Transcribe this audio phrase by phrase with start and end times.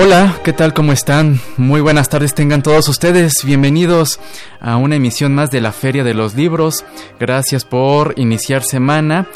[0.00, 0.74] Hola, ¿qué tal?
[0.74, 1.40] ¿Cómo están?
[1.56, 3.42] Muy buenas tardes tengan todos ustedes.
[3.44, 4.20] Bienvenidos
[4.60, 6.84] a una emisión más de la Feria de los Libros.
[7.18, 9.26] Gracias por iniciar semana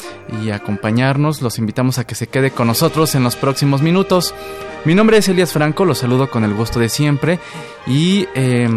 [0.41, 1.41] y acompañarnos.
[1.41, 4.33] Los invitamos a que se quede con nosotros en los próximos minutos.
[4.85, 7.39] Mi nombre es Elías Franco, los saludo con el gusto de siempre
[7.85, 8.25] y...
[8.33, 8.69] Eh,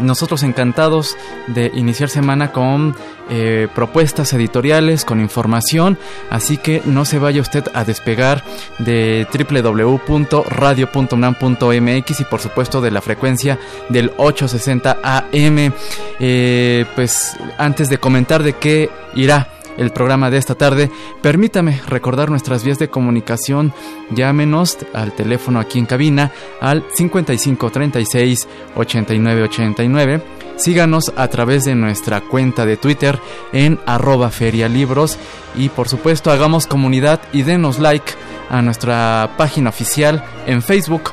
[0.00, 1.16] nosotros encantados
[1.48, 2.96] de iniciar semana con
[3.30, 5.98] eh, propuestas editoriales, con información,
[6.30, 8.44] así que no se vaya usted a despegar
[8.78, 13.58] de www.radio.unam.mx y por supuesto de la frecuencia
[13.88, 15.72] del 860 AM.
[16.20, 20.90] Eh, pues antes de comentar de qué irá el programa de esta tarde,
[21.22, 23.72] permítame recordar nuestras vías de comunicación.
[24.10, 30.22] Llámenos al teléfono aquí en cabina al 55 36 89 89.
[30.56, 33.18] Síganos a través de nuestra cuenta de Twitter
[33.52, 35.18] en arroba ferialibros
[35.56, 38.12] y por supuesto hagamos comunidad y denos like
[38.50, 41.10] a nuestra página oficial en Facebook.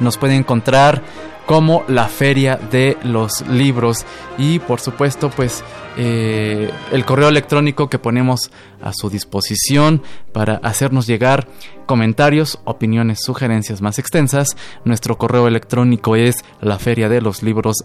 [0.00, 1.02] Nos puede encontrar
[1.46, 4.06] como la feria de los libros
[4.38, 5.62] y por supuesto pues
[5.96, 8.50] eh, el correo electrónico que ponemos
[8.82, 11.46] a su disposición para hacernos llegar
[11.86, 14.48] comentarios, opiniones, sugerencias más extensas.
[14.84, 17.84] Nuestro correo electrónico es la feria de los libros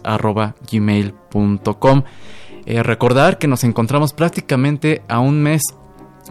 [0.70, 2.02] gmail.com.
[2.66, 5.62] Eh, recordar que nos encontramos prácticamente a un mes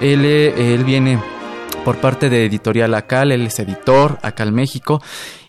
[0.00, 1.18] Él, eh, él viene
[1.86, 5.00] por parte de Editorial Acal, él es editor Acal México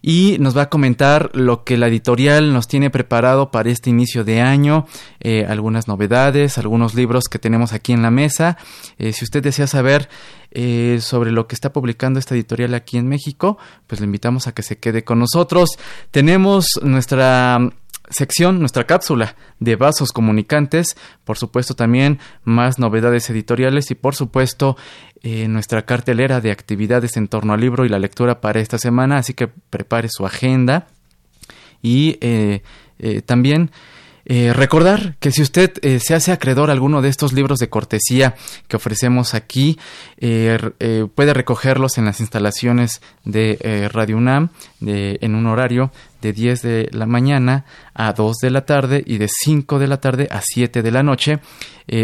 [0.03, 4.23] y nos va a comentar lo que la editorial nos tiene preparado para este inicio
[4.23, 4.85] de año,
[5.19, 8.55] eh, algunas novedades, algunos libros que tenemos aquí en la mesa.
[8.99, 10.09] Eh, si usted desea saber
[10.51, 14.51] eh, sobre lo que está publicando esta editorial aquí en México, pues le invitamos a
[14.51, 15.71] que se quede con nosotros.
[16.11, 17.57] Tenemos nuestra
[18.09, 24.77] sección, nuestra cápsula de vasos comunicantes, por supuesto también más novedades editoriales y por supuesto
[25.23, 29.17] eh, nuestra cartelera de actividades en torno al libro y la lectura para esta semana,
[29.17, 30.87] así que prepare su agenda
[31.81, 32.61] y eh,
[32.99, 33.71] eh, también
[34.29, 38.35] eh, recordar que si usted eh, se hace acreedor alguno de estos libros de cortesía
[38.67, 39.79] que ofrecemos aquí,
[40.17, 40.59] eh,
[41.15, 44.49] puede recogerlos en las instalaciones de Radio UNAM
[44.81, 49.29] en un horario de 10 de la mañana a 2 de la tarde y de
[49.29, 51.39] 5 de la tarde a 7 de la noche.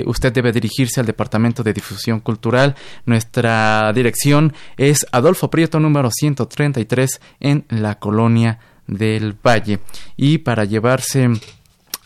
[0.05, 2.75] usted debe dirigirse al Departamento de Difusión Cultural.
[3.05, 9.79] Nuestra dirección es Adolfo Prieto número 133 en la colonia del Valle.
[10.15, 11.29] Y para llevarse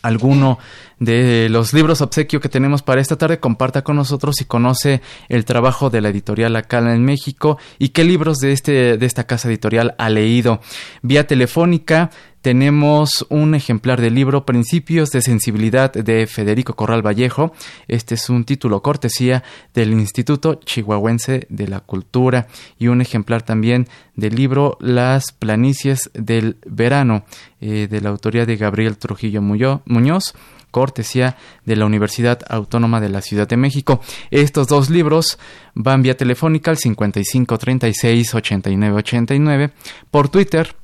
[0.00, 0.58] alguno
[1.00, 5.44] de los libros obsequio que tenemos para esta tarde, comparta con nosotros y conoce el
[5.44, 9.48] trabajo de la editorial Acala en México y qué libros de, este, de esta casa
[9.48, 10.60] editorial ha leído.
[11.02, 12.10] Vía telefónica
[12.42, 17.52] tenemos un ejemplar del libro Principios de Sensibilidad de Federico Corral Vallejo.
[17.88, 19.42] Este es un título cortesía
[19.74, 22.46] del Instituto Chihuahuense de la Cultura
[22.78, 27.24] y un ejemplar también del libro Las Planicies del Verano
[27.60, 30.34] eh, de la autoría de Gabriel Trujillo Muñoz
[30.70, 34.00] cortesía de la Universidad Autónoma de la Ciudad de México.
[34.30, 35.38] Estos dos libros
[35.74, 39.70] van vía telefónica al 55 36 89 89
[40.10, 40.74] por Twitter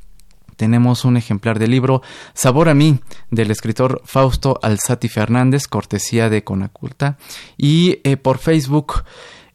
[0.56, 2.02] tenemos un ejemplar del libro
[2.32, 3.00] Sabor a mí
[3.30, 7.18] del escritor Fausto Alzati Fernández, cortesía de Conaculta.
[7.56, 9.04] Y eh, por Facebook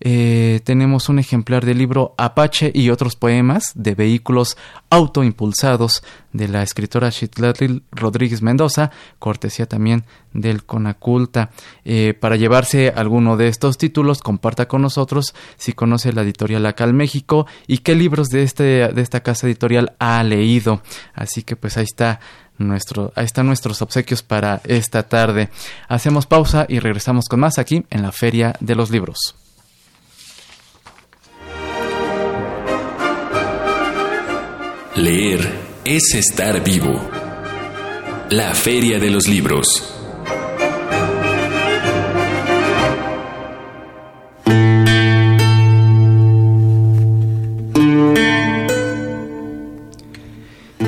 [0.02, 4.58] eh, tenemos un ejemplar del libro Apache y otros poemas de vehículos
[4.90, 11.50] autoimpulsados de la escritora Chitlatl Rodríguez Mendoza, cortesía también del Conaculta.
[11.84, 16.94] Eh, para llevarse alguno de estos títulos, comparta con nosotros si conoce la editorial Acal
[16.94, 20.82] México y qué libros de, este, de esta casa editorial ha leído.
[21.14, 22.20] Así que pues ahí está
[22.58, 25.50] nuestro, ahí están nuestros obsequios para esta tarde.
[25.88, 29.36] Hacemos pausa y regresamos con más aquí en la Feria de los Libros.
[35.00, 35.40] Leer
[35.86, 37.10] es estar vivo.
[38.32, 39.96] La Feria de los Libros.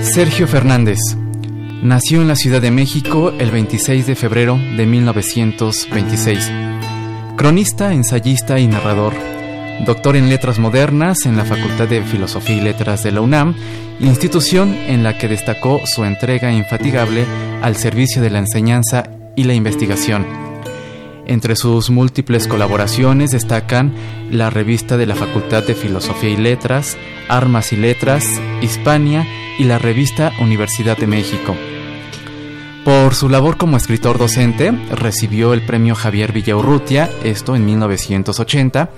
[0.01, 0.99] Sergio Fernández
[1.81, 6.51] nació en la Ciudad de México el 26 de febrero de 1926.
[7.37, 9.13] Cronista, ensayista y narrador.
[9.85, 13.55] Doctor en Letras Modernas en la Facultad de Filosofía y Letras de la UNAM,
[13.99, 17.25] institución en la que destacó su entrega infatigable
[17.63, 20.27] al servicio de la enseñanza y la investigación.
[21.25, 23.93] Entre sus múltiples colaboraciones destacan
[24.29, 26.95] la revista de la Facultad de Filosofía y Letras,
[27.27, 28.25] Armas y Letras,
[28.61, 29.25] Hispania
[29.57, 31.55] y la revista Universidad de México.
[32.83, 38.89] Por su labor como escritor docente, recibió el premio Javier Villaurrutia, esto en 1980,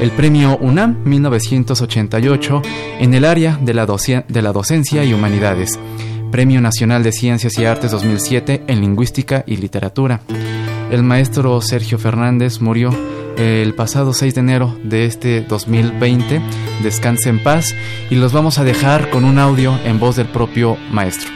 [0.00, 2.62] el premio UNAM 1988
[2.98, 5.78] en el área de la, de la docencia y humanidades,
[6.32, 10.22] Premio Nacional de Ciencias y Artes 2007 en Lingüística y Literatura.
[10.90, 12.90] El maestro Sergio Fernández murió
[13.36, 16.42] el pasado 6 de enero de este 2020.
[16.82, 17.74] Descanse en paz
[18.10, 21.30] y los vamos a dejar con un audio en voz del propio maestro.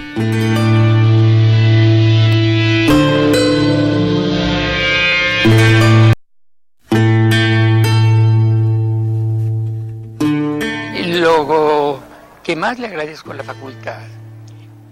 [12.46, 13.98] Que más le agradezco a la facultad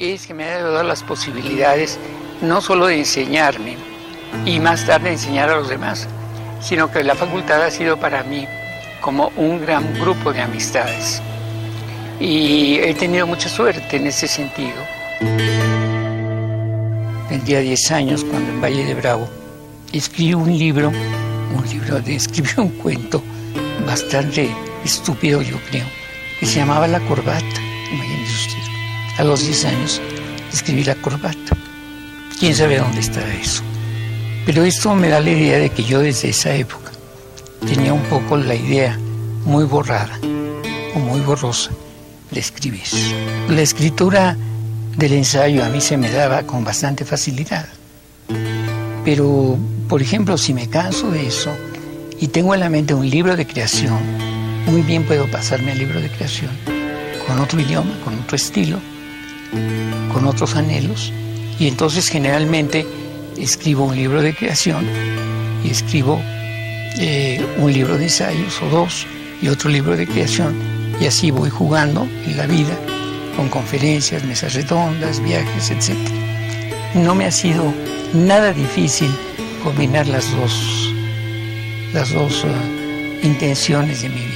[0.00, 2.00] es que me ha dado las posibilidades
[2.42, 3.76] no solo de enseñarme
[4.44, 6.08] y más tarde enseñar a los demás,
[6.60, 8.48] sino que la facultad ha sido para mí
[9.00, 11.22] como un gran grupo de amistades.
[12.18, 14.74] Y he tenido mucha suerte en ese sentido.
[17.28, 19.28] Tendría 10 años cuando en Valle de Bravo
[19.92, 23.22] escribí un libro, un libro de escribí un cuento
[23.86, 24.50] bastante
[24.84, 25.86] estúpido yo creo,
[26.40, 27.60] que se llamaba La Corbata,
[27.92, 28.58] imagínese usted.
[29.18, 30.00] A los 10 años
[30.52, 31.56] escribí La Corbata.
[32.38, 33.62] ¿Quién sabe dónde está eso?
[34.46, 36.90] Pero esto me da la idea de que yo desde esa época
[37.66, 38.98] tenía un poco la idea
[39.44, 40.18] muy borrada
[40.94, 41.70] o muy borrosa
[42.30, 42.82] de escribir.
[43.48, 44.36] La escritura
[44.96, 47.66] del ensayo a mí se me daba con bastante facilidad.
[49.04, 49.58] Pero,
[49.88, 51.50] por ejemplo, si me canso de eso
[52.20, 53.98] y tengo en la mente un libro de creación,
[54.66, 56.50] muy bien puedo pasarme al libro de creación
[57.26, 58.78] con otro idioma, con otro estilo,
[60.12, 61.12] con otros anhelos.
[61.58, 62.86] Y entonces generalmente
[63.38, 64.86] escribo un libro de creación
[65.64, 66.20] y escribo
[66.98, 69.06] eh, un libro de ensayos o dos
[69.42, 70.54] y otro libro de creación
[71.00, 72.78] y así voy jugando en la vida
[73.36, 75.96] con conferencias, mesas redondas, viajes, etc.
[76.94, 77.72] No me ha sido
[78.12, 79.10] nada difícil
[79.62, 80.92] combinar las dos,
[81.92, 84.33] las dos uh, intenciones de mi vida.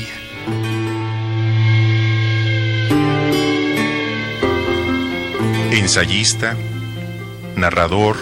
[5.78, 6.56] Ensayista,
[7.54, 8.16] narrador,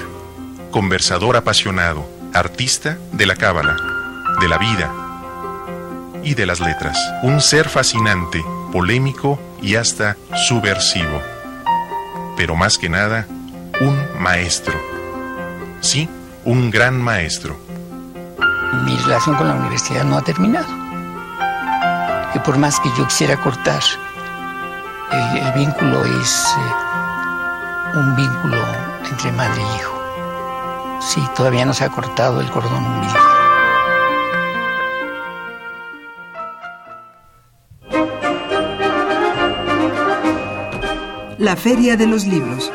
[0.71, 3.79] conversador apasionado, artista de la cábala,
[4.43, 4.93] de la vida
[6.23, 6.99] y de las letras.
[7.23, 11.23] Un ser fascinante, polémico y hasta subversivo.
[12.37, 13.27] Pero más que nada,
[13.81, 14.75] un maestro.
[15.81, 16.11] Sí,
[16.45, 17.57] un gran maestro.
[18.85, 20.69] Mi relación con la universidad no ha terminado.
[22.35, 23.83] Que por más que yo quisiera cortar,
[25.11, 26.86] el, vínculo es eh,
[27.97, 28.63] un vínculo
[29.11, 31.01] entre madre y hijo.
[31.01, 33.23] Sí, todavía no se ha cortado el cordón umbilical.
[41.39, 42.71] La Feria de los Libros.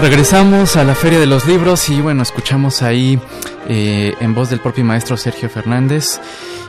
[0.00, 3.20] Regresamos a la Feria de los Libros y bueno, escuchamos ahí
[3.68, 6.20] eh, en voz del propio maestro Sergio Fernández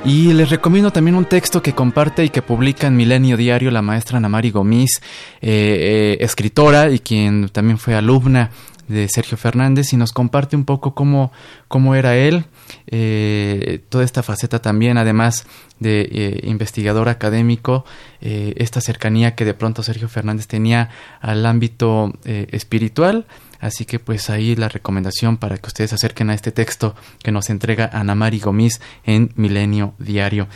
[0.04, 3.84] y les recomiendo también un texto que comparte y que publica en Milenio Diario la
[3.84, 5.00] maestra Namari Gomis,
[5.42, 8.50] eh, eh, escritora y quien también fue alumna
[8.88, 11.32] de Sergio Fernández y nos comparte un poco cómo,
[11.68, 12.46] cómo era él,
[12.88, 15.46] eh, toda esta faceta también, además
[15.80, 17.86] de investigador académico,
[18.20, 20.90] esta cercanía que de pronto Sergio Fernández tenía
[21.22, 23.26] al ámbito espiritual
[23.62, 27.32] Así que pues ahí la recomendación para que ustedes se acerquen a este texto que
[27.32, 30.48] nos entrega Ana Mari Gomis en Milenio Diario.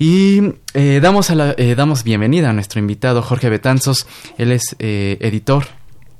[0.00, 4.06] Y eh, damos, a la, eh, damos bienvenida a nuestro invitado Jorge Betanzos.
[4.36, 5.66] Él es eh, editor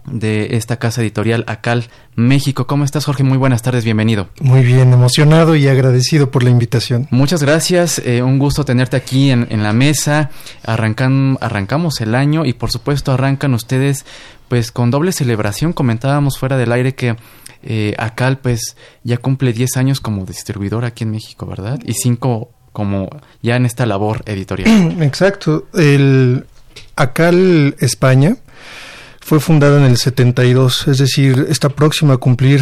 [0.06, 2.66] de esta casa editorial Acal México.
[2.66, 3.25] ¿Cómo estás, Jorge?
[3.25, 4.28] Muy buenas tardes, bienvenido.
[4.40, 7.08] Muy bien, emocionado y agradecido por la invitación.
[7.10, 10.30] Muchas gracias, un gusto tenerte aquí en, en la mesa.
[10.64, 14.04] Arrancan, arrancamos el año y por supuesto arrancan ustedes
[14.50, 17.16] pues con doble celebración comentábamos fuera del aire que
[17.62, 21.78] eh, Acal pues ya cumple 10 años como distribuidor aquí en México, ¿verdad?
[21.85, 23.09] Y 5 como
[23.42, 24.97] ya en esta labor editorial.
[25.02, 25.69] Exacto.
[25.73, 26.47] El
[26.97, 28.38] Acal España
[29.21, 32.61] fue fundada en el 72, es decir, está próxima a cumplir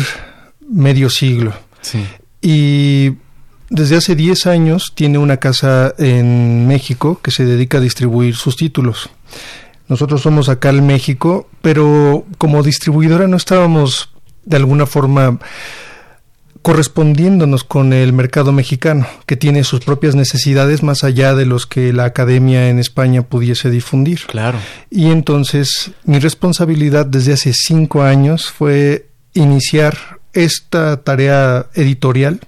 [0.68, 1.54] medio siglo.
[1.80, 2.04] Sí.
[2.42, 3.16] Y
[3.70, 8.56] desde hace 10 años tiene una casa en México que se dedica a distribuir sus
[8.56, 9.08] títulos.
[9.88, 14.10] Nosotros somos acá en México, pero como distribuidora no estábamos
[14.44, 15.38] de alguna forma
[16.62, 21.92] correspondiéndonos con el mercado mexicano, que tiene sus propias necesidades más allá de los que
[21.92, 24.20] la academia en España pudiese difundir.
[24.26, 24.58] Claro.
[24.90, 29.96] Y entonces mi responsabilidad desde hace cinco años fue iniciar
[30.32, 32.40] esta tarea editorial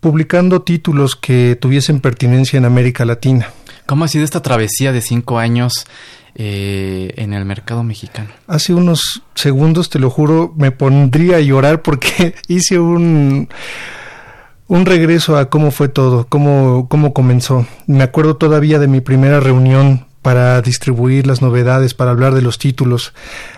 [0.00, 3.50] publicando títulos que tuviesen pertinencia en América Latina.
[3.86, 5.86] ¿Cómo ha sido esta travesía de cinco años
[6.34, 8.30] eh, en el mercado mexicano?
[8.46, 13.48] Hace unos segundos, te lo juro, me pondría a llorar porque hice un,
[14.68, 17.66] un regreso a cómo fue todo, cómo, cómo comenzó.
[17.86, 22.58] Me acuerdo todavía de mi primera reunión para distribuir las novedades, para hablar de los
[22.58, 23.14] títulos,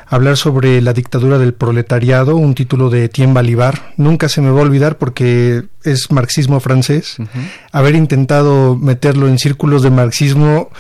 [0.06, 3.92] hablar sobre la dictadura del proletariado, un título de Etienne Balibar.
[3.96, 7.16] Nunca se me va a olvidar porque es marxismo francés.
[7.72, 10.70] Haber intentado meterlo en círculos de marxismo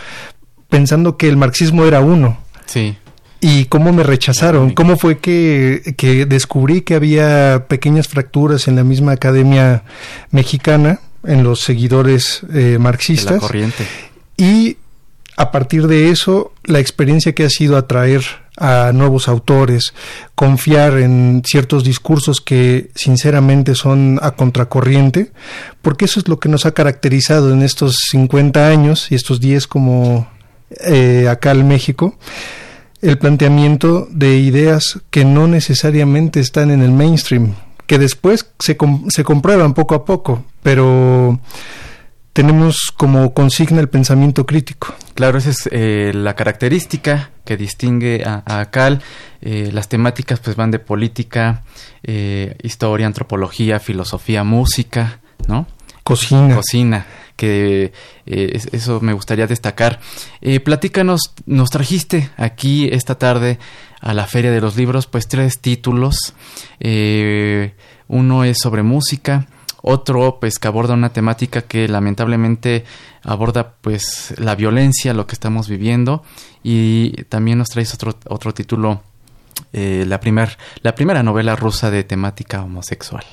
[0.72, 2.38] pensando que el marxismo era uno.
[2.64, 2.96] Sí.
[3.42, 8.84] Y cómo me rechazaron, cómo fue que, que descubrí que había pequeñas fracturas en la
[8.84, 9.82] misma academia
[10.30, 13.34] mexicana, en los seguidores eh, marxistas.
[13.34, 13.86] De la corriente.
[14.38, 14.78] Y
[15.36, 18.22] a partir de eso, la experiencia que ha sido atraer
[18.56, 19.92] a nuevos autores,
[20.34, 25.32] confiar en ciertos discursos que sinceramente son a contracorriente,
[25.82, 29.66] porque eso es lo que nos ha caracterizado en estos 50 años y estos 10
[29.66, 30.31] como
[30.84, 32.16] eh, acá en México,
[33.00, 37.54] el planteamiento de ideas que no necesariamente están en el mainstream,
[37.86, 38.76] que después se,
[39.08, 41.40] se comprueban poco a poco, pero
[42.32, 44.94] tenemos como consigna el pensamiento crítico.
[45.14, 49.02] Claro, esa es eh, la característica que distingue a, a Cal.
[49.40, 51.64] Eh, las temáticas pues van de política,
[52.02, 55.66] eh, historia, antropología, filosofía, música, ¿no?
[56.02, 56.54] Cocina.
[56.54, 57.06] Cocina,
[57.42, 57.92] que
[58.26, 59.98] eso me gustaría destacar.
[60.64, 63.58] platícanos, nos trajiste aquí esta tarde
[64.00, 66.34] a la Feria de los Libros pues tres títulos.
[68.08, 69.46] uno es sobre música,
[69.82, 72.84] otro pues que aborda una temática que lamentablemente
[73.24, 76.22] aborda pues la violencia, lo que estamos viviendo
[76.62, 79.02] y también nos traes otro, otro título,
[79.72, 80.20] eh, la,
[80.82, 83.24] la primera novela rusa de temática homosexual.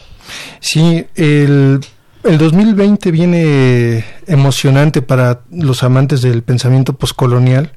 [0.60, 1.80] Sí, el,
[2.24, 7.72] el 2020 viene emocionante para los amantes del pensamiento poscolonial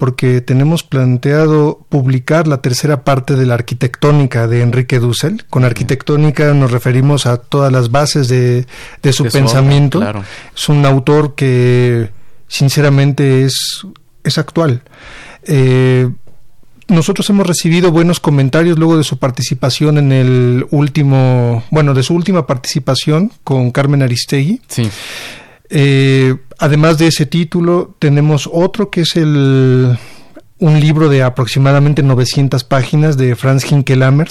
[0.00, 5.44] porque tenemos planteado publicar la tercera parte de la arquitectónica de Enrique Dussel.
[5.50, 8.64] Con arquitectónica nos referimos a todas las bases de,
[9.12, 10.02] su pensamiento.
[10.56, 12.08] Es un autor que
[12.48, 13.86] sinceramente es,
[14.24, 14.82] es actual.
[15.42, 16.08] Eh,
[16.90, 22.14] nosotros hemos recibido buenos comentarios luego de su participación en el último, bueno, de su
[22.14, 24.60] última participación con Carmen Aristegui.
[24.68, 24.90] Sí.
[25.70, 29.96] Eh, además de ese título, tenemos otro que es el
[30.58, 34.28] un libro de aproximadamente 900 páginas de Franz Hinkelhammer,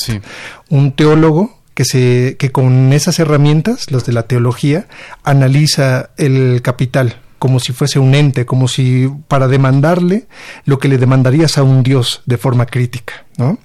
[0.70, 4.88] un teólogo que, se, que con esas herramientas, las de la teología,
[5.24, 10.28] analiza el capital como si fuese un ente, como si para demandarle
[10.66, 13.26] lo que le demandarías a un Dios de forma crítica.
[13.38, 13.58] ¿no?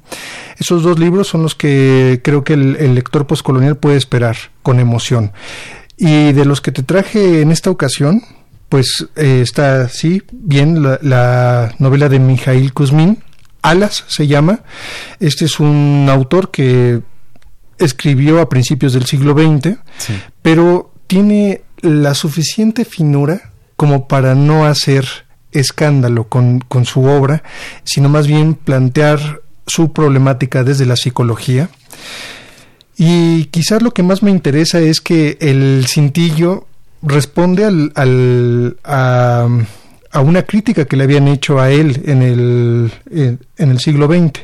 [0.58, 4.80] Esos dos libros son los que creo que el, el lector postcolonial puede esperar con
[4.80, 5.32] emoción.
[5.96, 8.22] Y de los que te traje en esta ocasión,
[8.74, 13.22] pues eh, está, sí, bien, la, novela de Mijail Kuzmin,
[13.62, 14.64] Alas se llama.
[15.20, 17.00] Este es un autor que
[17.78, 19.76] escribió a principios del siglo XX,
[20.42, 25.06] pero tiene la suficiente finura como para no hacer
[25.52, 27.42] escándalo con, con su obra,
[27.84, 31.68] sino más bien plantear su problemática desde la psicología
[32.96, 36.66] y quizás lo que más me interesa es que el cintillo
[37.02, 39.48] responde al, al a,
[40.12, 44.42] a, una crítica que le habían hecho a él en el, en, el siglo XX.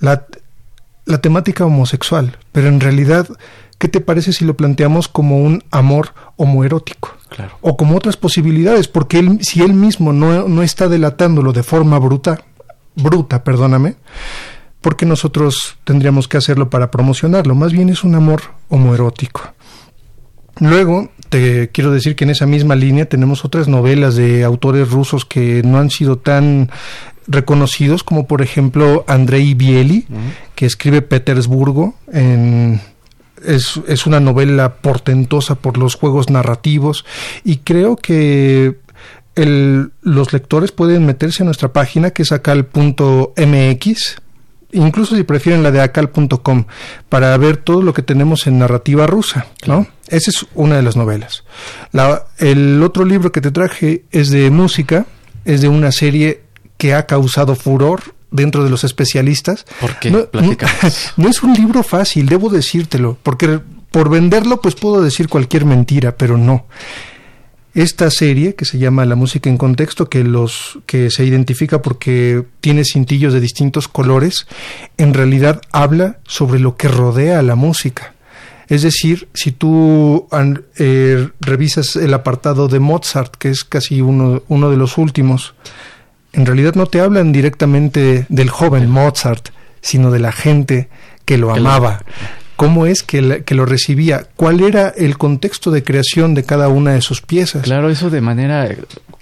[0.00, 0.26] La,
[1.06, 3.26] la temática homosexual, pero en realidad,
[3.78, 7.16] ¿qué te parece si lo planteamos como un amor homoerótico?
[7.34, 7.56] Claro.
[7.60, 11.98] O como otras posibilidades, porque él, si él mismo no, no está delatándolo de forma
[11.98, 12.40] bruta,
[12.94, 13.96] bruta, perdóname,
[14.80, 19.54] porque nosotros tendríamos que hacerlo para promocionarlo, más bien es un amor homoerótico.
[20.60, 25.24] Luego, te quiero decir que en esa misma línea tenemos otras novelas de autores rusos
[25.24, 26.70] que no han sido tan
[27.26, 30.06] reconocidos, como por ejemplo Andrei Bieli,
[30.54, 32.80] que escribe Petersburgo en
[33.44, 37.04] es, es una novela portentosa por los juegos narrativos
[37.44, 38.78] y creo que
[39.34, 44.16] el, los lectores pueden meterse a nuestra página que es acal.mx
[44.72, 46.64] incluso si prefieren la de acal.com
[47.08, 49.86] para ver todo lo que tenemos en narrativa rusa, ¿no?
[50.08, 51.44] Esa es una de las novelas.
[51.92, 55.06] La, el otro libro que te traje es de música,
[55.44, 56.42] es de una serie
[56.76, 59.64] que ha causado furor dentro de los especialistas.
[59.80, 60.10] ¿Por qué?
[60.10, 60.26] No,
[61.16, 63.60] no, es un libro fácil, debo decírtelo, porque
[63.90, 66.66] por venderlo pues puedo decir cualquier mentira, pero no.
[67.74, 72.44] Esta serie que se llama La música en contexto, que los que se identifica porque
[72.60, 74.46] tiene cintillos de distintos colores,
[74.98, 78.14] en realidad habla sobre lo que rodea a la música.
[78.68, 80.28] Es decir, si tú
[80.78, 85.54] eh, revisas el apartado de Mozart, que es casi uno, uno de los últimos,
[86.32, 89.48] en realidad no te hablan directamente del joven Mozart,
[89.80, 90.88] sino de la gente
[91.24, 92.02] que lo amaba,
[92.56, 96.92] cómo es que, que, lo recibía, cuál era el contexto de creación de cada una
[96.92, 97.62] de sus piezas.
[97.62, 98.68] Claro, eso de manera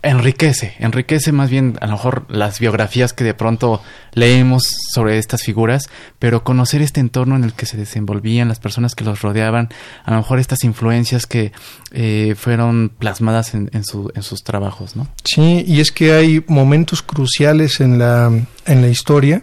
[0.02, 5.42] enriquece, enriquece más bien a lo mejor las biografías que de pronto leemos sobre estas
[5.42, 5.88] figuras,
[6.18, 9.68] pero conocer este entorno en el que se desenvolvían, las personas que los rodeaban,
[10.04, 11.52] a lo mejor estas influencias que
[11.92, 15.06] eh, fueron plasmadas en, en, su, en, sus trabajos, ¿no?
[15.24, 18.32] Sí, y es que hay momentos cruciales en la,
[18.66, 19.42] en la historia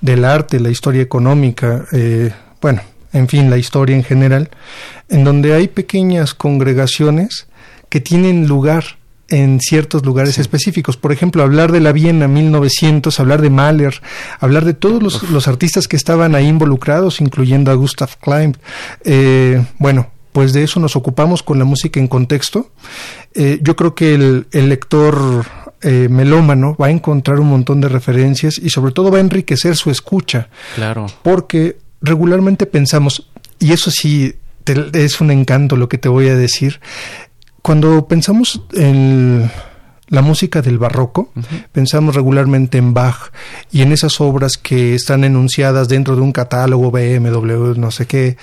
[0.00, 2.80] del arte, la historia económica, eh, bueno,
[3.12, 4.50] en fin, la historia en general,
[5.08, 7.48] en donde hay pequeñas congregaciones
[7.88, 8.99] que tienen lugar
[9.30, 10.40] en ciertos lugares sí.
[10.40, 10.96] específicos.
[10.96, 14.00] Por ejemplo, hablar de la Viena 1900, hablar de Mahler,
[14.38, 18.56] hablar de todos los, los artistas que estaban ahí involucrados, incluyendo a Gustav Klein.
[19.04, 22.70] Eh, bueno, pues de eso nos ocupamos con la música en contexto.
[23.34, 25.46] Eh, yo creo que el, el lector
[25.82, 29.76] eh, melómano va a encontrar un montón de referencias y sobre todo va a enriquecer
[29.76, 30.48] su escucha.
[30.74, 31.06] Claro.
[31.22, 34.34] Porque regularmente pensamos, y eso sí
[34.64, 36.80] te, es un encanto lo que te voy a decir,
[37.62, 39.50] cuando pensamos en
[40.08, 41.66] la música del barroco, uh -huh.
[41.72, 43.32] pensamos regularmente en Bach
[43.70, 48.36] y en esas obras que están enunciadas dentro de un catálogo BMW, no sé qué,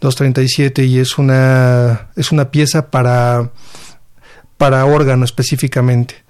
[0.00, 3.50] 237 y es una es una pieza para
[4.58, 6.24] para órgano específicamente.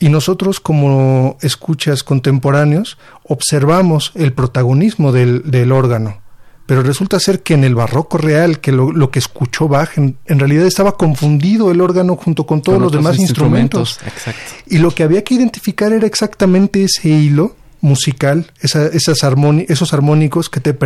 [0.00, 6.22] Y nosotros como escuchas contemporáneos observamos el protagonismo del, del órgano
[6.68, 10.18] pero resulta ser que en el barroco real, que lo, lo que escuchó Bach, en,
[10.26, 13.98] en, realidad estaba confundido el órgano junto con todos con los demás instrumentos.
[14.04, 14.44] instrumentos.
[14.66, 19.94] Y lo que había que identificar era exactamente ese hilo musical, esa, esas armoni esos
[19.94, 20.76] armónicos que te,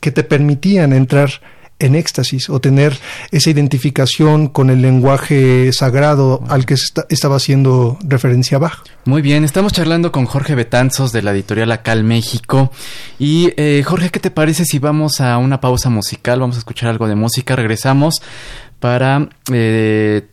[0.00, 1.30] que te permitían entrar
[1.78, 2.98] en éxtasis o tener
[3.30, 8.82] esa identificación con el lenguaje sagrado al que está, estaba haciendo referencia Bach.
[9.04, 12.70] Muy bien, estamos charlando con Jorge Betanzos de la editorial Acal México.
[13.18, 16.40] Y eh, Jorge, ¿qué te parece si vamos a una pausa musical?
[16.40, 18.22] Vamos a escuchar algo de música, regresamos
[18.80, 20.26] para eh,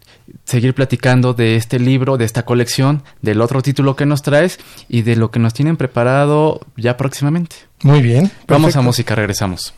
[0.46, 5.02] seguir platicando de este libro, de esta colección, del otro título que nos traes y
[5.02, 7.56] de lo que nos tienen preparado ya próximamente.
[7.82, 8.28] Muy bien.
[8.28, 8.54] Perfecto.
[8.54, 9.74] Vamos a música, regresamos.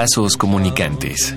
[0.00, 1.34] Vasos comunicantes.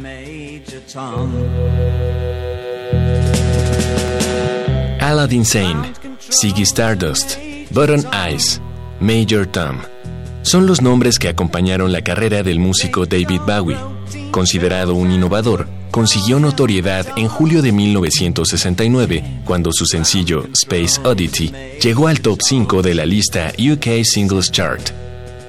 [5.01, 5.91] Aladdin Sane,
[6.31, 7.37] Ziggy Stardust,
[7.71, 8.61] Button Eyes,
[9.01, 9.79] Major Tom.
[10.43, 13.75] Son los nombres que acompañaron la carrera del músico David Bowie.
[14.31, 22.07] Considerado un innovador, consiguió notoriedad en julio de 1969 cuando su sencillo Space Oddity llegó
[22.07, 25.02] al top 5 de la lista UK Singles Chart.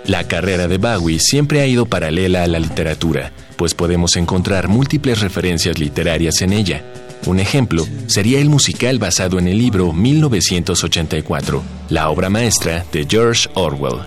[0.06, 5.20] La carrera de Bowie siempre ha ido paralela a la literatura, pues podemos encontrar múltiples
[5.20, 6.82] referencias literarias en ella.
[7.24, 13.48] Un ejemplo sería el musical basado en el libro 1984, la obra maestra de George
[13.54, 14.00] Orwell.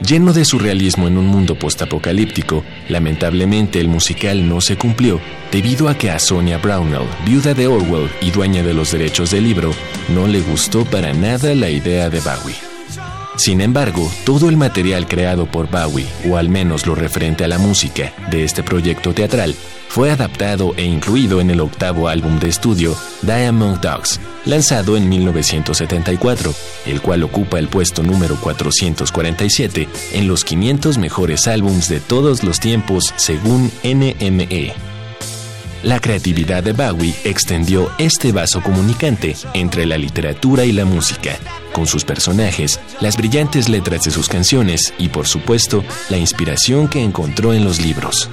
[0.00, 5.20] Lleno de surrealismo en un mundo postapocalíptico, lamentablemente el musical no se cumplió
[5.52, 9.44] debido a que a Sonia Brownell, viuda de Orwell y dueña de los derechos del
[9.44, 9.74] libro,
[10.08, 12.75] no le gustó para nada la idea de Bowie.
[13.36, 17.58] Sin embargo, todo el material creado por Bowie, o al menos lo referente a la
[17.58, 19.54] música de este proyecto teatral,
[19.88, 26.54] fue adaptado e incluido en el octavo álbum de estudio Diamond Dogs, lanzado en 1974,
[26.86, 32.58] el cual ocupa el puesto número 447 en los 500 mejores álbums de todos los
[32.60, 34.85] tiempos según NME.
[35.82, 41.38] La creatividad de Bowie extendió este vaso comunicante entre la literatura y la música,
[41.72, 47.02] con sus personajes, las brillantes letras de sus canciones y, por supuesto, la inspiración que
[47.02, 48.30] encontró en los libros.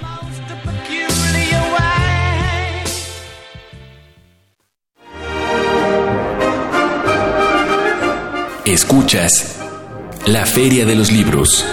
[8.65, 9.59] Escuchas
[10.25, 11.63] La Feria de los Libros.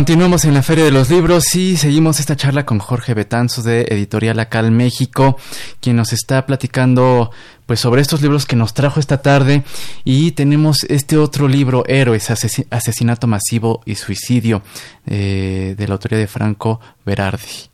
[0.00, 3.82] Continuamos en la Feria de los Libros y seguimos esta charla con Jorge Betanzos de
[3.82, 5.36] Editorial Acal México,
[5.78, 7.30] quien nos está platicando
[7.66, 9.62] pues sobre estos libros que nos trajo esta tarde
[10.02, 14.62] y tenemos este otro libro, Héroes, Asesinato Masivo y Suicidio,
[15.06, 17.68] eh, de la autoría de Franco Berardi.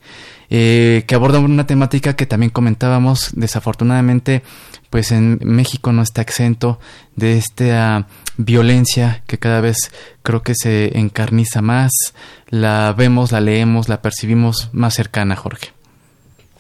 [0.51, 4.43] Eh, que aborda una temática que también comentábamos, desafortunadamente,
[4.91, 6.81] pues en México no está exento
[7.15, 9.91] de esta violencia que cada vez
[10.23, 11.93] creo que se encarniza más,
[12.49, 15.73] la vemos, la leemos, la percibimos más cercana, Jorge.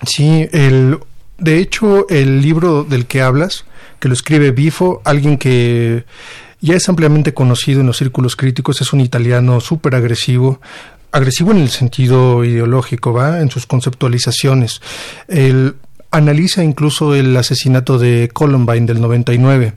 [0.06, 0.98] Sí, el,
[1.38, 3.64] de hecho, el libro del que hablas,
[3.98, 6.04] que lo escribe Bifo, alguien que
[6.60, 10.60] ya es ampliamente conocido en los círculos críticos, es un italiano súper agresivo,
[11.12, 13.40] agresivo en el sentido ideológico, ¿va?
[13.40, 14.80] En sus conceptualizaciones.
[15.28, 15.76] Él
[16.16, 19.74] analiza incluso el asesinato de Columbine del 99,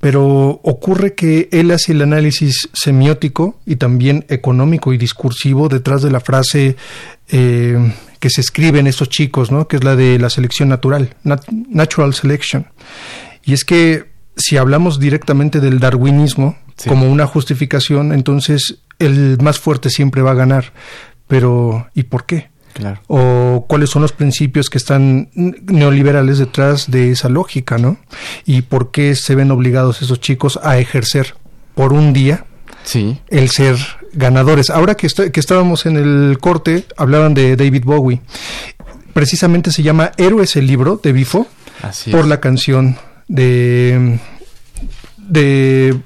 [0.00, 6.10] pero ocurre que él hace el análisis semiótico y también económico y discursivo detrás de
[6.12, 6.76] la frase
[7.28, 9.66] eh, que se escribe en estos chicos, ¿no?
[9.66, 11.16] Que es la de la selección natural,
[11.68, 12.68] natural selection.
[13.44, 19.90] Y es que si hablamos directamente del darwinismo como una justificación, entonces el más fuerte
[19.90, 20.72] siempre va a ganar.
[21.26, 22.51] Pero, ¿y por qué?
[22.72, 23.00] Claro.
[23.06, 27.98] O cuáles son los principios que están neoliberales detrás de esa lógica, ¿no?
[28.46, 31.34] Y por qué se ven obligados esos chicos a ejercer
[31.74, 32.44] por un día
[32.84, 33.20] sí.
[33.28, 33.76] el ser
[34.12, 34.70] ganadores.
[34.70, 38.20] Ahora que, que estábamos en el corte, hablaban de David Bowie.
[39.12, 41.46] Precisamente se llama Héroes el libro de Bifo
[42.10, 42.96] por la canción
[43.28, 44.18] de
[45.18, 46.00] de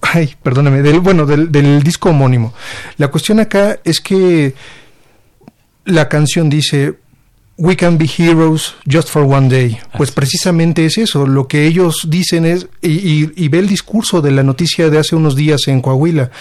[0.00, 2.54] ay, perdóname, del, bueno, del, del disco homónimo.
[2.98, 4.54] La cuestión acá es que
[5.84, 6.94] la canción dice
[7.56, 9.78] We can be heroes just for one day.
[9.96, 11.24] Pues precisamente es eso.
[11.26, 15.14] Lo que ellos dicen es, y, y, ve el discurso de la noticia de hace
[15.14, 16.32] unos días en Coahuila.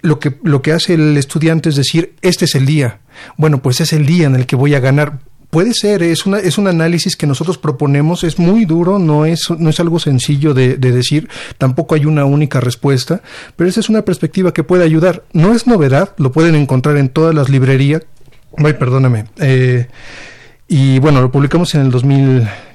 [0.00, 3.00] Lo que, lo que hace el estudiante es decir, este es el día.
[3.36, 5.18] Bueno, pues es el día en el que voy a ganar.
[5.50, 9.50] Puede ser, es, una, es un análisis que nosotros proponemos, es muy duro, no es,
[9.56, 13.22] no es algo sencillo de, de, decir, tampoco hay una única respuesta,
[13.54, 15.22] pero esa es una perspectiva que puede ayudar.
[15.32, 18.02] No es novedad, lo pueden encontrar en todas las librerías.
[18.56, 19.26] Ay, perdóname.
[19.38, 19.86] Eh,
[20.68, 21.90] y bueno, lo publicamos en el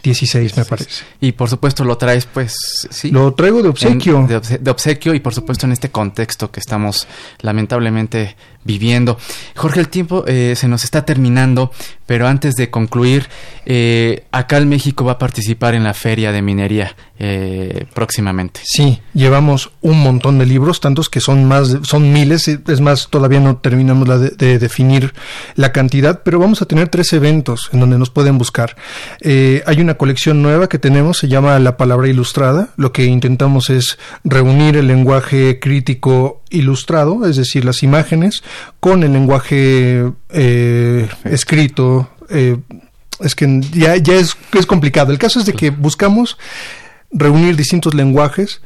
[0.04, 1.04] 2016, me parece.
[1.22, 2.56] Y por supuesto lo traes, pues,
[2.90, 3.12] sí.
[3.12, 4.26] Lo traigo de obsequio.
[4.28, 7.08] de, obsequio y por supuesto en este contexto que estamos
[7.42, 9.18] lamentablemente viviendo.
[9.56, 11.72] Jorge, el tiempo eh, se nos está terminando,
[12.06, 13.28] pero antes de concluir,
[13.66, 18.62] eh, acá en México va a participar en la Feria de Minería eh, próximamente.
[18.64, 23.40] Sí, llevamos un montón de libros, tantos que son más, son miles, es más, todavía
[23.40, 25.14] no terminamos la de, definir
[25.56, 28.76] la cantidad, pero vamos a tener tres eventos en donde nos pueden buscar.
[29.24, 33.98] hay una colección nueva que tenemos, se llama La Palabra Ilustrada, lo que intentamos es
[34.24, 38.44] reunir el lenguaje crítico ilustrado, es decir, las imágenes,
[38.80, 42.10] con el lenguaje eh, escrito.
[42.30, 42.58] Eh,
[43.20, 45.12] es que ya, ya es, es complicado.
[45.12, 46.38] El caso es de que buscamos
[47.12, 48.62] reunir distintos lenguajes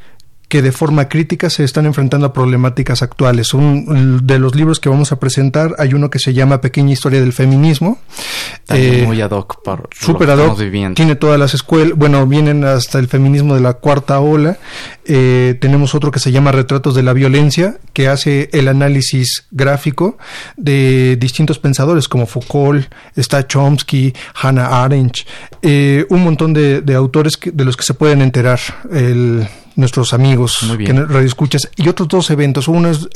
[0.54, 3.56] que de forma crítica se están enfrentando a problemáticas actuales.
[3.56, 7.20] Un de los libros que vamos a presentar hay uno que se llama Pequeña Historia
[7.20, 7.98] del Feminismo.
[8.70, 9.58] Eh, muy ad hoc
[10.00, 10.60] super ad hoc.
[10.94, 14.60] Tiene todas las escuelas, bueno, vienen hasta el feminismo de la cuarta ola.
[15.06, 20.20] Eh, tenemos otro que se llama Retratos de la Violencia, que hace el análisis gráfico
[20.56, 25.22] de distintos pensadores como Foucault, está Chomsky, Hannah Arendt,
[25.64, 28.60] eh, un montón de, autores de los que se pueden enterar
[29.76, 32.68] nuestros amigos que radioescuchas y otros dos eventos.
[32.68, 33.08] Uno es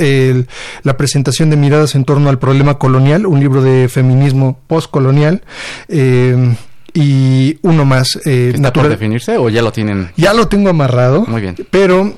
[0.83, 5.41] la presentación de miradas en torno al problema colonial, un libro de feminismo postcolonial.
[5.87, 6.55] Eh,
[6.93, 8.19] y uno más.
[8.25, 10.11] Eh, ¿Está por definirse o ya lo tienen?
[10.17, 11.25] Ya lo tengo amarrado.
[11.27, 11.55] Muy bien.
[11.69, 12.15] Pero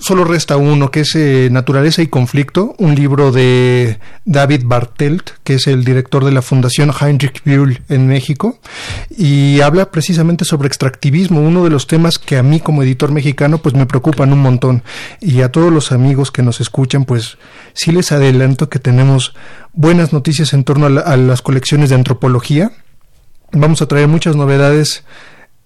[0.00, 5.54] solo resta uno, que es eh, Naturaleza y Conflicto, un libro de David Bartelt, que
[5.54, 8.58] es el director de la Fundación Heinrich Böll en México,
[9.10, 13.58] y habla precisamente sobre extractivismo, uno de los temas que a mí como editor mexicano
[13.58, 14.82] pues me preocupan un montón.
[15.20, 17.38] Y a todos los amigos que nos escuchan, pues
[17.74, 19.34] sí les adelanto que tenemos
[19.72, 22.72] buenas noticias en torno a, las colecciones de antropología.
[23.52, 25.04] Vamos a traer muchas novedades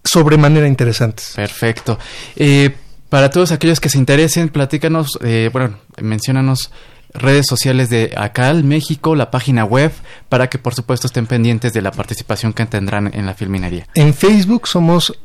[0.04, 1.32] sobremanera interesantes.
[1.34, 1.98] Perfecto.
[2.36, 2.74] Eh,
[3.08, 6.70] para todos aquellos que se interesen, platícanos, eh, bueno, menciónanos
[7.14, 9.92] redes sociales de ACAL México, la página web,
[10.28, 13.86] para que por supuesto estén pendientes de la participación que tendrán en la filminería.
[13.94, 15.18] En Facebook somos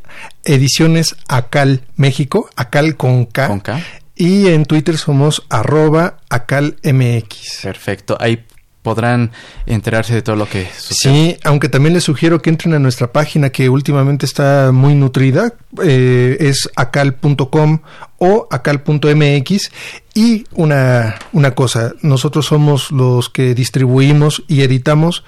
[0.43, 3.47] Ediciones ACAL México, ACAL con K.
[3.47, 3.81] Con K.
[4.15, 7.61] Y en Twitter somos arroba ACALMX.
[7.63, 8.17] Perfecto.
[8.19, 8.45] Ahí
[8.81, 9.31] podrán
[9.65, 11.13] enterarse de todo lo que sucede.
[11.13, 15.53] Sí, aunque también les sugiero que entren a nuestra página que últimamente está muy nutrida,
[15.83, 17.79] eh, es acal.com
[18.17, 19.71] o acal.mx
[20.13, 25.23] y una, una cosa, nosotros somos los que distribuimos y editamos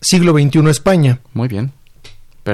[0.00, 1.20] Siglo XXI España.
[1.32, 1.72] Muy bien.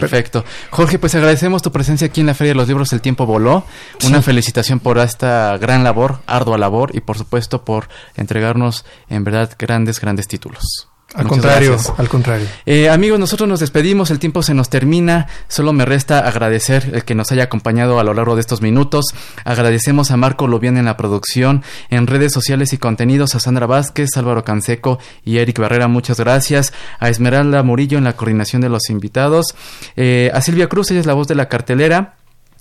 [0.01, 0.45] Perfecto.
[0.71, 3.65] Jorge, pues agradecemos tu presencia aquí en la Feria de los Libros El Tiempo Voló.
[4.05, 9.51] Una felicitación por esta gran labor, ardua labor y por supuesto por entregarnos en verdad
[9.59, 10.92] grandes, grandes títulos.
[11.15, 12.47] Al contrario, al contrario.
[12.65, 17.05] Eh, amigos, nosotros nos despedimos, el tiempo se nos termina, solo me resta agradecer el
[17.05, 19.07] que nos haya acompañado a lo largo de estos minutos.
[19.45, 24.17] Agradecemos a Marco Lobián en la producción, en redes sociales y contenidos, a Sandra Vázquez,
[24.17, 26.73] Álvaro Canseco y Eric Barrera, muchas gracias.
[26.99, 29.55] A Esmeralda Murillo en la coordinación de los invitados.
[29.97, 32.15] Eh, a Silvia Cruz, ella es la voz de la cartelera.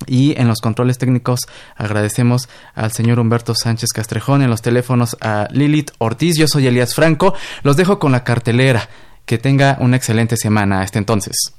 [0.08, 1.42] Y en los controles técnicos
[1.76, 6.96] agradecemos al señor Humberto Sánchez Castrejón, en los teléfonos a Lilith Ortiz, yo soy Elías
[6.96, 7.34] Franco,
[7.64, 8.90] los dejo con la cartelera,
[9.26, 11.54] que tenga una excelente semana hasta entonces.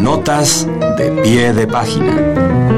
[0.00, 0.66] Notas
[0.98, 2.73] de pie de página.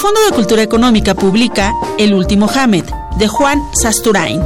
[0.00, 2.86] Fondo de Cultura Económica publica El último Hamed,
[3.18, 4.42] de Juan Sasturain.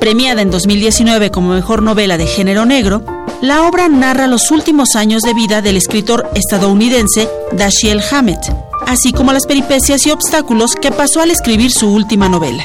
[0.00, 3.04] Premiada en 2019 como mejor novela de género negro,
[3.40, 8.40] la obra narra los últimos años de vida del escritor estadounidense Dashiell Hammett,
[8.88, 12.64] así como las peripecias y obstáculos que pasó al escribir su última novela.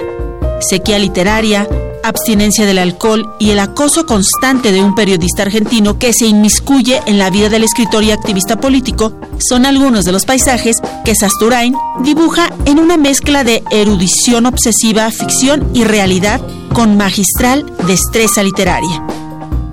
[0.60, 1.68] Sequía literaria,
[2.04, 7.18] abstinencia del alcohol y el acoso constante de un periodista argentino que se inmiscuye en
[7.18, 12.52] la vida del escritor y activista político son algunos de los paisajes que Sasturain dibuja
[12.66, 16.42] en una mezcla de erudición obsesiva, ficción y realidad
[16.74, 19.04] con magistral destreza literaria.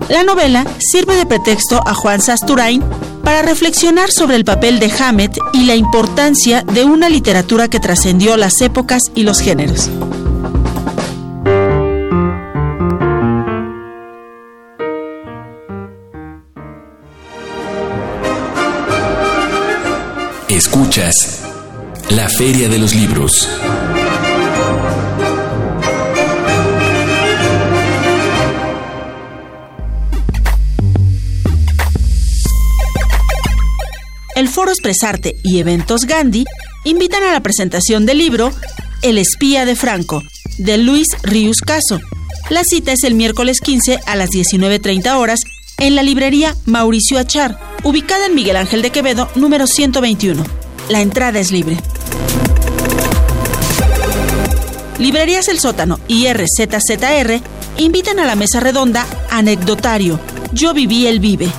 [0.08, 2.82] La novela sirve de pretexto a Juan Sasturain
[3.22, 8.36] para reflexionar sobre el papel de Hammett y la importancia de una literatura que trascendió
[8.36, 9.88] las épocas y los géneros.
[20.60, 21.40] Escuchas
[22.10, 23.48] La Feria de los Libros.
[34.34, 36.44] El Foro Expresarte y Eventos Gandhi
[36.84, 38.52] invitan a la presentación del libro
[39.00, 40.22] El espía de Franco,
[40.58, 42.00] de Luis Rius Caso.
[42.50, 45.40] La cita es el miércoles 15 a las 19.30 horas
[45.78, 50.42] en la librería Mauricio Achar, ubicada en Miguel Ángel de Quevedo, número 121.
[50.88, 51.76] La entrada es libre.
[54.98, 57.40] Librerías El Sótano y RZZR
[57.78, 60.20] invitan a la mesa redonda Anecdotario.
[60.52, 61.50] Yo viví el Vive.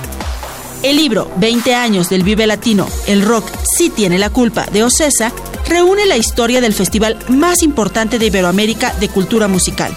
[0.82, 5.32] El libro 20 años del Vive Latino, El Rock sí tiene la culpa de Ocesa,
[5.68, 9.96] reúne la historia del festival más importante de Iberoamérica de cultura musical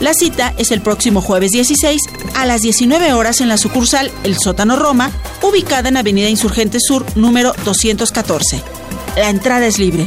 [0.00, 2.02] la cita es el próximo jueves 16
[2.34, 5.10] a las 19 horas en la sucursal El Sótano Roma,
[5.48, 8.62] ubicada en Avenida Insurgente Sur, número 214.
[9.16, 10.06] La entrada es libre.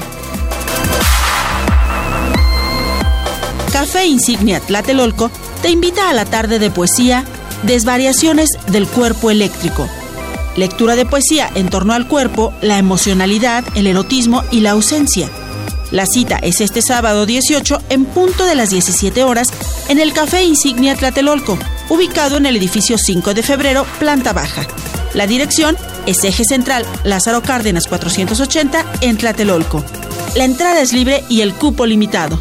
[3.71, 7.25] Café Insignia Tlatelolco te invita a la tarde de poesía
[7.63, 9.87] Desvariaciones del cuerpo eléctrico.
[10.55, 15.29] Lectura de poesía en torno al cuerpo, la emocionalidad, el erotismo y la ausencia.
[15.91, 19.49] La cita es este sábado 18 en punto de las 17 horas
[19.87, 21.57] en el Café Insignia Tlatelolco,
[21.89, 24.67] ubicado en el edificio 5 de febrero, planta baja.
[25.13, 29.83] La dirección es Eje Central Lázaro Cárdenas 480 en Tlatelolco.
[30.35, 32.39] La entrada es libre y el cupo limitado.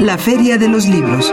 [0.00, 1.32] La Feria de los Libros.